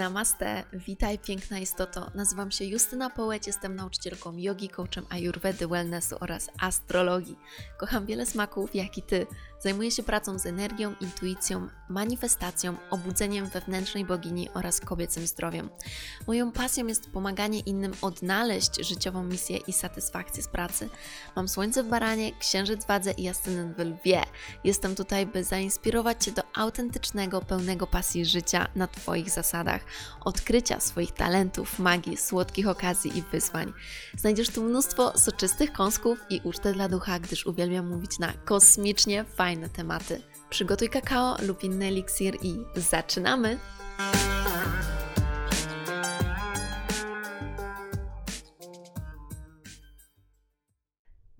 [0.00, 2.10] Namaste, witaj piękna istoto.
[2.14, 7.38] Nazywam się Justyna Połeć, jestem nauczycielką jogi, coachem ayurvedy, wellnessu oraz astrologii.
[7.78, 9.26] Kocham wiele smaków, jak i ty.
[9.62, 15.70] Zajmuję się pracą z energią, intuicją, manifestacją, obudzeniem wewnętrznej bogini oraz kobiecym zdrowiem.
[16.26, 20.88] Moją pasją jest pomaganie innym odnaleźć życiową misję i satysfakcję z pracy.
[21.36, 24.22] Mam słońce w baranie, księżyc wadze i ascendent w lwie.
[24.64, 29.84] Jestem tutaj, by zainspirować Cię do autentycznego, pełnego pasji życia na Twoich zasadach,
[30.24, 33.72] odkrycia swoich talentów, magii, słodkich okazji i wyzwań.
[34.16, 39.49] Znajdziesz tu mnóstwo soczystych kąsków i ucztę dla ducha, gdyż uwielbiam mówić na kosmicznie fajne
[39.56, 40.22] tematy.
[40.50, 43.58] Przygotuj kakao lub inny eliksir i zaczynamy!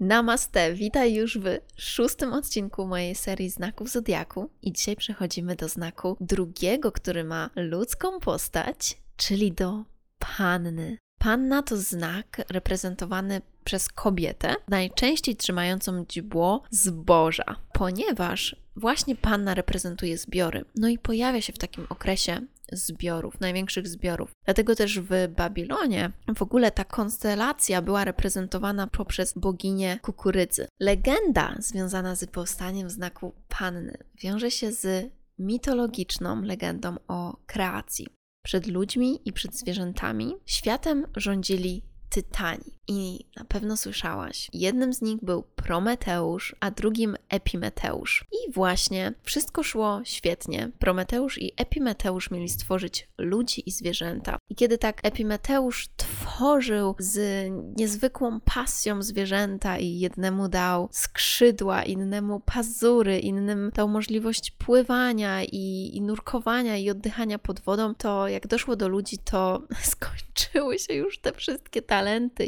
[0.00, 6.16] Namaste, witaj już w szóstym odcinku mojej serii znaków Zodiaku i dzisiaj przechodzimy do znaku
[6.20, 9.84] drugiego, który ma ludzką postać, czyli do
[10.18, 10.98] panny.
[11.20, 20.64] Panna to znak reprezentowany przez kobietę, najczęściej trzymającą dźbło zboża, ponieważ właśnie panna reprezentuje zbiory.
[20.76, 22.40] No i pojawia się w takim okresie
[22.72, 24.30] zbiorów, największych zbiorów.
[24.44, 30.68] Dlatego też w Babilonie w ogóle ta konstelacja była reprezentowana poprzez boginię kukurydzy.
[30.80, 38.19] Legenda związana z powstaniem znaku panny wiąże się z mitologiczną legendą o kreacji.
[38.42, 40.34] Przed ludźmi i przed zwierzętami.
[40.46, 42.80] Światem rządzili tytani.
[42.92, 44.48] I na pewno słyszałaś.
[44.52, 48.24] Jednym z nich był Prometeusz, a drugim Epimeteusz.
[48.32, 50.70] I właśnie wszystko szło świetnie.
[50.78, 54.38] Prometeusz i Epimeteusz mieli stworzyć ludzi i zwierzęta.
[54.48, 63.18] I kiedy tak Epimeteusz tworzył z niezwykłą pasją zwierzęta i jednemu dał skrzydła, innemu pazury,
[63.18, 68.88] innym dał możliwość pływania i, i nurkowania i oddychania pod wodą, to jak doszło do
[68.88, 69.62] ludzi, to
[69.92, 71.99] skończyły się już te wszystkie talenty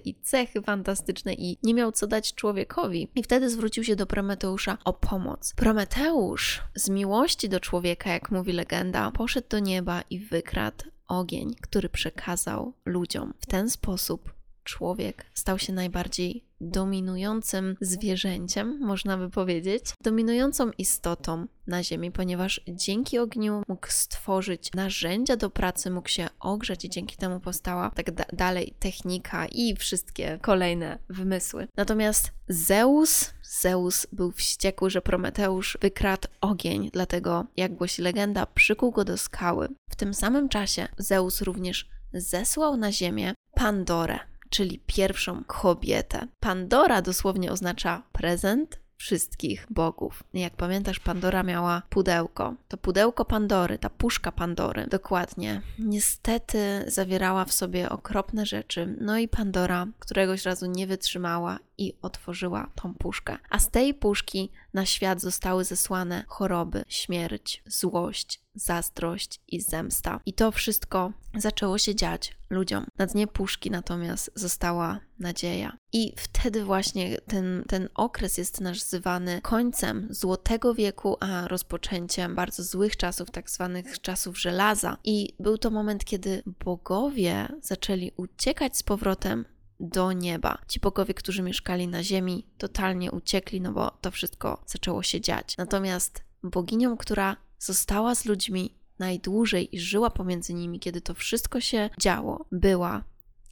[0.04, 3.08] i cechy fantastyczne i nie miał co dać człowiekowi.
[3.14, 5.54] I wtedy zwrócił się do Prometeusza o pomoc.
[5.56, 11.88] Prometeusz z miłości do człowieka, jak mówi legenda, poszedł do nieba i wykradł ogień, który
[11.88, 13.34] przekazał ludziom.
[13.40, 21.82] W ten sposób człowiek stał się najbardziej dominującym zwierzęciem, można by powiedzieć, dominującą istotą na
[21.82, 27.40] Ziemi, ponieważ dzięki ogniu mógł stworzyć narzędzia do pracy, mógł się ogrzać i dzięki temu
[27.40, 31.68] powstała tak da dalej technika i wszystkie kolejne wymysły.
[31.76, 39.04] Natomiast Zeus, Zeus był wściekły, że Prometeusz wykradł ogień, dlatego, jak głosi legenda, przykuł go
[39.04, 39.68] do skały.
[39.90, 44.18] W tym samym czasie Zeus również zesłał na ziemię Pandorę,
[44.52, 46.26] czyli pierwszą kobietę.
[46.40, 50.24] Pandora dosłownie oznacza prezent wszystkich bogów.
[50.34, 52.54] Jak pamiętasz, Pandora miała pudełko.
[52.68, 55.62] To pudełko Pandory, ta puszka Pandory, dokładnie.
[55.78, 58.96] Niestety zawierała w sobie okropne rzeczy.
[59.00, 63.38] No i Pandora któregoś razu nie wytrzymała i otworzyła tą puszkę.
[63.50, 70.20] A z tej puszki na świat zostały zesłane choroby, śmierć, złość, zazdrość i zemsta.
[70.26, 72.86] I to wszystko zaczęło się dziać ludziom.
[72.98, 75.76] Na dnie puszki natomiast została nadzieja.
[75.92, 82.96] I wtedy właśnie ten, ten okres jest nazywany końcem Złotego Wieku, a rozpoczęciem bardzo złych
[82.96, 84.96] czasów, tak zwanych czasów żelaza.
[85.04, 89.44] I był to moment, kiedy bogowie zaczęli uciekać z powrotem
[89.82, 90.58] do nieba.
[90.68, 95.56] Ci bogowie, którzy mieszkali na ziemi, totalnie uciekli, no bo to wszystko zaczęło się dziać.
[95.56, 101.90] Natomiast boginią, która została z ludźmi najdłużej i żyła pomiędzy nimi, kiedy to wszystko się
[102.00, 103.04] działo, była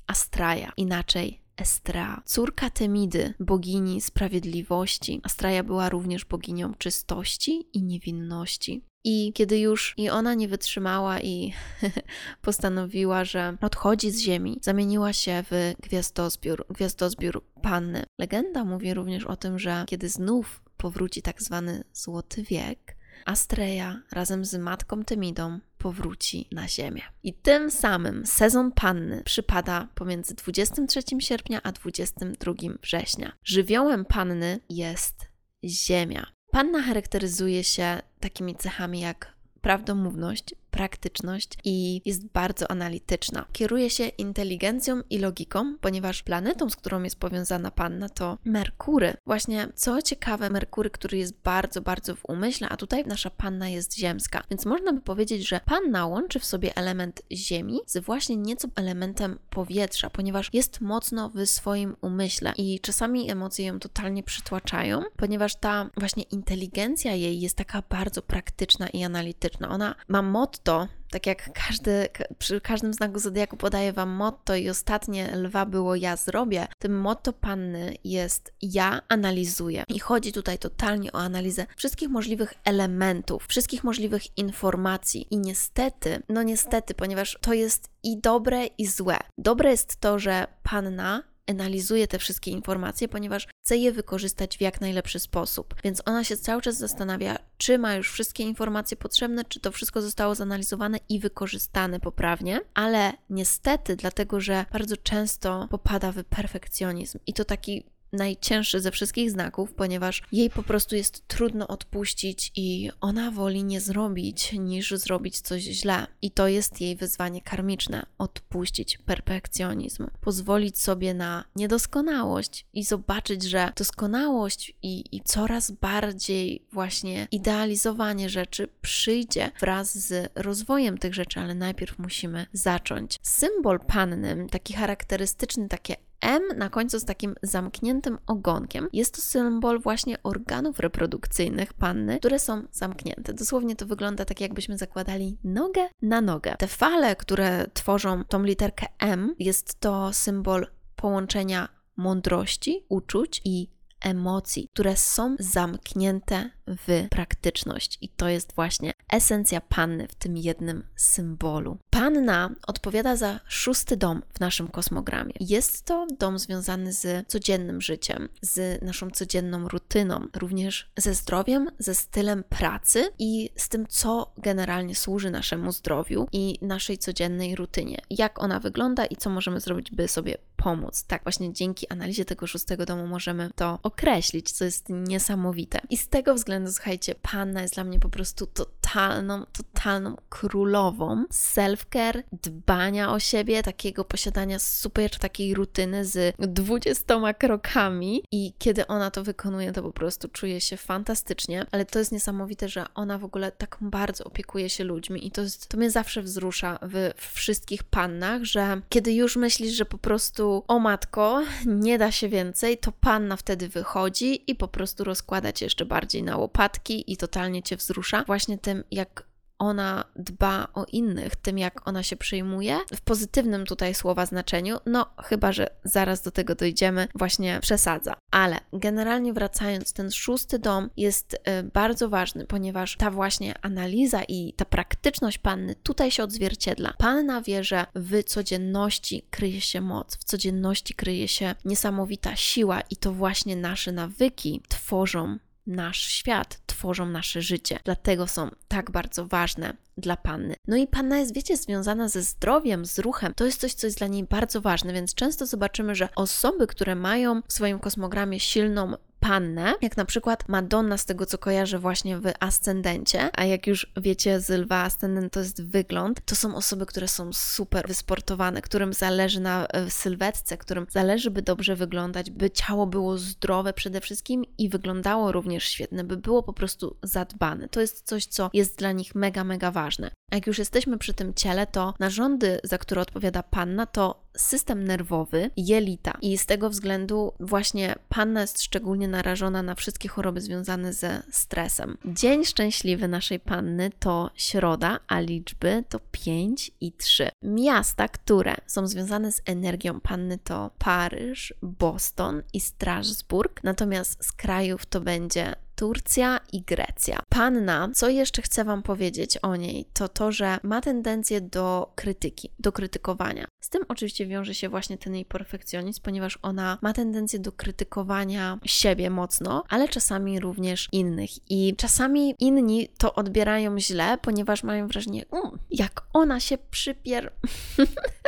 [0.07, 5.21] Astraja, inaczej Estra, córka Temidy, bogini sprawiedliwości.
[5.23, 8.85] Astraja była również boginią czystości i niewinności.
[9.05, 11.53] I kiedy już i ona nie wytrzymała i
[12.43, 18.05] postanowiła, że odchodzi z ziemi, zamieniła się w gwiazdozbiór, gwiazdozbiór panny.
[18.19, 24.45] Legenda mówi również o tym, że kiedy znów powróci tak zwany złoty wiek, Astreja razem
[24.45, 27.03] z matką Temidą powróci na Ziemię.
[27.23, 33.33] I tym samym sezon panny przypada pomiędzy 23 sierpnia a 22 września.
[33.45, 35.29] Żywiołem panny jest
[35.65, 36.27] Ziemia.
[36.51, 43.47] Panna charakteryzuje się takimi cechami jak prawdomówność, praktyczność i jest bardzo analityczna.
[43.53, 49.15] Kieruje się inteligencją i logiką, ponieważ planetą, z którą jest powiązana Panna, to Merkury.
[49.27, 53.99] Właśnie, co ciekawe, Merkury, który jest bardzo, bardzo w umyśle, a tutaj nasza Panna jest
[53.99, 54.43] ziemska.
[54.51, 59.39] Więc można by powiedzieć, że Panna łączy w sobie element Ziemi z właśnie nieco elementem
[59.51, 65.91] powietrza, ponieważ jest mocno w swoim umyśle i czasami emocje ją totalnie przytłaczają, ponieważ ta
[65.97, 69.69] właśnie inteligencja jej jest taka bardzo praktyczna i analityczna.
[69.69, 70.23] Ona ma
[70.61, 72.09] motto tak jak każdy,
[72.39, 77.33] przy każdym znaku zodiaku podaję Wam motto i ostatnie lwa było ja zrobię, tym motto
[77.33, 79.85] panny jest ja analizuję.
[79.89, 85.27] I chodzi tutaj totalnie o analizę wszystkich możliwych elementów, wszystkich możliwych informacji.
[85.31, 89.19] I niestety, no niestety, ponieważ to jest i dobre, i złe.
[89.39, 94.81] Dobre jest to, że panna analizuje te wszystkie informacje, ponieważ chce je wykorzystać w jak
[94.81, 95.75] najlepszy sposób.
[95.85, 100.03] Więc ona się cały czas zastanawia, czy ma już wszystkie informacje potrzebne, czy to wszystko
[100.03, 107.33] zostało zanalizowane i wykorzystane poprawnie, ale niestety, dlatego że bardzo często popada w perfekcjonizm i
[107.33, 113.31] to taki najcięższy ze wszystkich znaków, ponieważ jej po prostu jest trudno odpuścić i ona
[113.31, 116.07] woli nie zrobić, niż zrobić coś źle.
[116.23, 123.73] I to jest jej wyzwanie karmiczne odpuścić perfekcjonizm, pozwolić sobie na niedoskonałość i zobaczyć, że
[123.77, 131.55] doskonałość i, i coraz bardziej właśnie idealizowanie rzeczy przyjdzie wraz z rozwojem tych rzeczy, ale
[131.55, 133.19] najpierw musimy zacząć.
[133.23, 138.89] Symbol pannym, taki charakterystyczny, takie M na końcu z takim zamkniętym ogonkiem.
[138.93, 143.35] Jest to symbol właśnie organów reprodukcyjnych panny, które są zamknięte.
[143.35, 146.57] Dosłownie to wygląda tak, jakbyśmy zakładali nogę na nogę.
[146.59, 153.71] Te fale, które tworzą tą literkę M, jest to symbol połączenia mądrości, uczuć i
[154.01, 157.99] emocji, które są zamknięte w praktyczność.
[158.01, 161.79] I to jest właśnie esencja panny w tym jednym symbolu.
[161.91, 165.33] Panna odpowiada za szósty dom w naszym kosmogramie.
[165.41, 171.95] Jest to dom związany z codziennym życiem, z naszą codzienną rutyną, również ze zdrowiem, ze
[171.95, 177.99] stylem pracy i z tym, co generalnie służy naszemu zdrowiu i naszej codziennej rutynie.
[178.11, 181.05] Jak ona wygląda i co możemy zrobić, by sobie pomóc.
[181.05, 185.81] Tak, właśnie dzięki analizie tego szóstego domu możemy to określić, co jest niesamowite.
[185.91, 191.25] I z tego względu, słuchajcie, Panna jest dla mnie po prostu totalną, totalną królową.
[191.33, 198.23] Self-care, dbania o siebie, takiego posiadania super takiej rutyny z dwudziestoma krokami.
[198.33, 202.69] I kiedy ona to wykonuje, to po prostu czuje się fantastycznie, ale to jest niesamowite,
[202.69, 205.27] że ona w ogóle tak bardzo opiekuje się ludźmi.
[205.27, 209.73] I to, jest, to mnie zawsze wzrusza w, w wszystkich pannach, że kiedy już myślisz,
[209.73, 214.69] że po prostu o matko, nie da się więcej, to panna wtedy wychodzi i po
[214.69, 219.31] prostu rozkłada cię jeszcze bardziej na łopatki i totalnie cię wzrusza właśnie tym, jak
[219.61, 225.07] ona dba o innych, tym jak ona się przyjmuje, w pozytywnym tutaj słowa znaczeniu, no
[225.25, 228.15] chyba, że zaraz do tego dojdziemy, właśnie przesadza.
[228.31, 234.53] Ale generalnie wracając, ten szósty dom jest y, bardzo ważny, ponieważ ta właśnie analiza i
[234.53, 236.95] ta praktyczność panny tutaj się odzwierciedla.
[236.99, 242.97] Panna wie, że w codzienności kryje się moc, w codzienności kryje się niesamowita siła i
[242.97, 247.79] to właśnie nasze nawyki tworzą nasz świat, tworzą nasze życie.
[247.85, 250.55] Dlatego są tak bardzo ważne dla panny.
[250.69, 253.35] No i panna jest, wiecie, związana ze zdrowiem, z ruchem.
[253.35, 256.95] To jest coś, co jest dla niej bardzo ważne, więc często zobaczymy, że osoby, które
[256.95, 262.19] mają w swoim kosmogramie silną pannę, jak na przykład Madonna z tego co kojarzę właśnie
[262.19, 266.87] w ascendencie, a jak już wiecie z lwa ascendent to jest wygląd, to są osoby,
[266.87, 272.51] które są super wysportowane, którym zależy na e, sylwetce, którym zależy by dobrze wyglądać, by
[272.51, 277.69] ciało było zdrowe przede wszystkim i wyglądało również świetnie, by było po prostu zadbane.
[277.69, 280.11] To jest coś, co jest dla nich mega, mega ważne.
[280.31, 285.51] Jak już jesteśmy przy tym ciele, to narządy, za które odpowiada panna, to system nerwowy,
[285.57, 286.19] jelita.
[286.23, 291.99] I z tego względu właśnie panna jest szczególnie narażona na wszystkie choroby związane ze stresem.
[292.05, 297.29] Dzień szczęśliwy naszej panny to środa, a liczby to 5 i 3.
[297.43, 304.87] Miasta, które są związane z energią panny to Paryż, Boston i Strasburg, natomiast z krajów
[304.87, 307.23] to będzie Turcja i Grecja.
[307.29, 312.51] Panna, co jeszcze chcę Wam powiedzieć o niej, to to, że ma tendencję do krytyki,
[312.59, 313.47] do krytykowania.
[313.61, 318.59] Z tym oczywiście wiąże się właśnie ten jej perfekcjonizm, ponieważ ona ma tendencję do krytykowania
[318.65, 321.31] siebie mocno, ale czasami również innych.
[321.51, 327.33] I czasami inni to odbierają źle, ponieważ mają wrażenie, um, jak ona się przypier.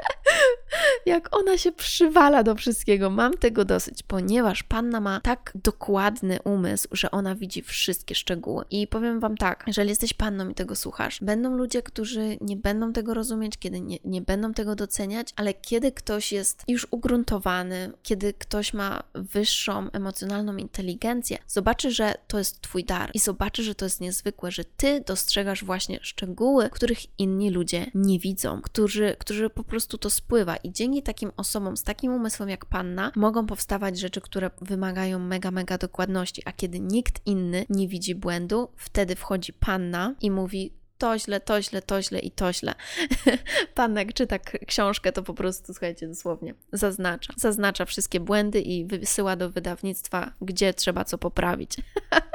[1.07, 3.11] jak ona się przywala do wszystkiego.
[3.11, 8.65] Mam tego dosyć, ponieważ panna ma tak dokładny umysł, że ona widzi wszystkie szczegóły.
[8.71, 12.93] I powiem Wam tak, jeżeli jesteś panną i tego słuchasz, będą ludzie, którzy nie będą
[12.93, 18.33] tego rozumieć, kiedy nie, nie będą tego doceniać, ale kiedy ktoś jest już ugruntowany, kiedy
[18.33, 23.85] ktoś ma wyższą emocjonalną inteligencję, zobaczy, że to jest Twój dar i zobaczy, że to
[23.85, 29.65] jest niezwykłe, że Ty dostrzegasz właśnie szczegóły, których inni ludzie nie widzą, którzy, którzy po
[29.65, 34.21] prostu to spływa i dzięki takim osobom z takim umysłem jak panna mogą powstawać rzeczy,
[34.21, 40.15] które wymagają mega, mega dokładności, a kiedy nikt inny nie widzi błędu, wtedy wchodzi panna
[40.21, 40.73] i mówi:
[41.03, 42.75] to źle, to źle, to źle i to źle.
[43.75, 47.35] Pan jak czyta książkę, to po prostu, słuchajcie, dosłownie zaznacza.
[47.37, 51.77] Zaznacza wszystkie błędy i wysyła do wydawnictwa, gdzie trzeba co poprawić.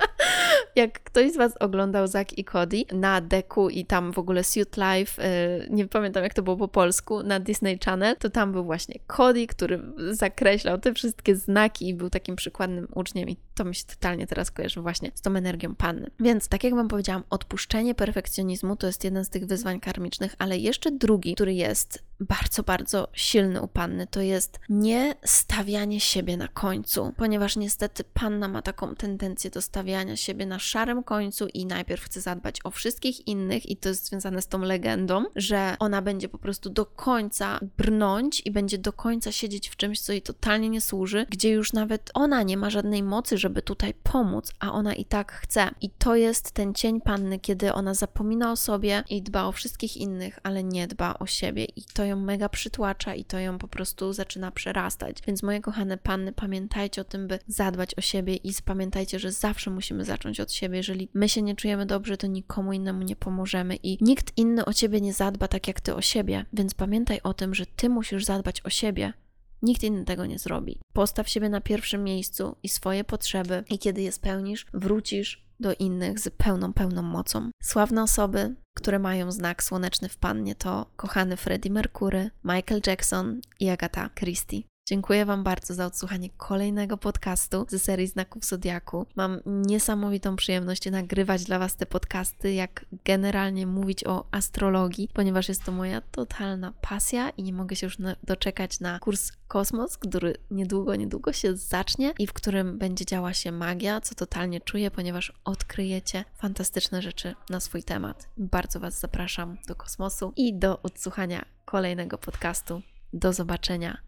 [0.78, 4.78] jak ktoś z Was oglądał Zack i Cody na deku i tam w ogóle Suit
[4.78, 8.64] Life, yy, nie pamiętam jak to było po polsku, na Disney Channel, to tam był
[8.64, 9.82] właśnie Cody, który
[10.12, 14.52] zakreślał te wszystkie znaki i był takim przykładnym uczniem i to mi się totalnie teraz
[14.52, 16.12] kojarzy właśnie z tą energią panny.
[16.20, 20.58] Więc tak jak Wam powiedziałam, odpuszczenie perfekcjonizmu to jest jeden z tych wyzwań karmicznych, ale
[20.58, 26.48] jeszcze drugi, który jest bardzo, bardzo silny u panny, to jest nie stawianie siebie na
[26.48, 32.04] końcu, ponieważ niestety panna ma taką tendencję do stawiania siebie na szarym końcu i najpierw
[32.04, 36.30] chce zadbać o wszystkich innych, i to jest związane z tą legendą, że ona będzie
[36.30, 40.70] po prostu do końca brnąć i będzie do końca siedzieć w czymś, co jej totalnie
[40.70, 44.96] nie służy, gdzie już nawet ona nie ma żadnej mocy, żeby tutaj pomóc, a ona
[44.96, 45.70] i tak chce.
[45.82, 49.98] I to jest ten cień panny, kiedy ona zapomina o sobie i dba o wszystkich
[49.98, 53.68] innych, ale nie dba o siebie, i to ją mega przytłacza i to ją po
[53.68, 55.18] prostu zaczyna przerastać.
[55.28, 59.72] Więc moje kochane panny, pamiętajcie o tym, by zadbać o siebie i pamiętajcie, że zawsze
[59.72, 60.78] musimy zacząć od siebie.
[60.78, 64.74] Jeżeli my się nie czujemy dobrze, to nikomu innemu nie pomożemy i nikt inny o
[64.74, 66.46] ciebie nie zadba tak jak ty o siebie.
[66.54, 69.14] Więc pamiętaj o tym, że ty musisz zadbać o siebie.
[69.62, 70.80] Nikt inny tego nie zrobi.
[70.94, 76.20] Postaw siebie na pierwszym miejscu i swoje potrzeby, i kiedy je spełnisz, wrócisz do innych
[76.20, 77.50] z pełną, pełną mocą.
[77.64, 83.70] Sławne osoby, które mają znak słoneczny w pannie to kochany Freddie Mercury, Michael Jackson i
[83.70, 84.62] Agatha Christie.
[84.90, 89.06] Dziękuję Wam bardzo za odsłuchanie kolejnego podcastu ze serii Znaków Zodiaku.
[89.16, 95.64] Mam niesamowitą przyjemność nagrywać dla Was te podcasty, jak generalnie mówić o astrologii, ponieważ jest
[95.64, 100.96] to moja totalna pasja i nie mogę się już doczekać na kurs Kosmos, który niedługo,
[100.96, 106.26] niedługo się zacznie i w którym będzie działa się magia, co totalnie czuję, ponieważ odkryjecie
[106.36, 108.30] fantastyczne rzeczy na swój temat.
[108.38, 112.82] Bardzo Was zapraszam do kosmosu i do odsłuchania kolejnego podcastu.
[113.14, 114.08] Do zobaczenia.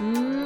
[0.00, 0.45] Mm,